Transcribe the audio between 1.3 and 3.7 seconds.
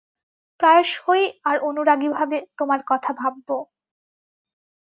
আর অনুরাগীভাবে তোমার কথা ভাববো।